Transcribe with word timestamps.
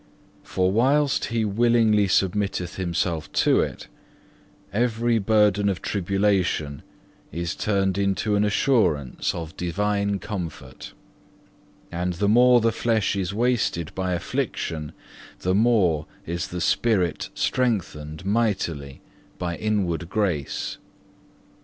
For 0.41 0.71
whilst 0.71 1.25
he 1.25 1.45
willingly 1.45 2.07
submitteth 2.07 2.73
himself 2.77 3.31
to 3.33 3.59
it, 3.61 3.87
every 4.73 5.19
burden 5.19 5.69
of 5.69 5.79
tribulation 5.83 6.81
is 7.31 7.53
turned 7.55 7.99
into 7.99 8.35
an 8.35 8.43
assurance 8.43 9.35
of 9.35 9.55
divine 9.55 10.17
comfort, 10.17 10.93
and 11.91 12.13
the 12.13 12.27
more 12.27 12.61
the 12.61 12.71
flesh 12.71 13.15
is 13.15 13.31
wasted 13.31 13.93
by 13.93 14.13
affliction, 14.13 14.91
the 15.41 15.53
more 15.53 16.07
is 16.25 16.47
the 16.47 16.61
spirit 16.61 17.29
strengthened 17.35 18.25
mightily 18.25 19.01
by 19.37 19.55
inward 19.55 20.09
grace. 20.09 20.79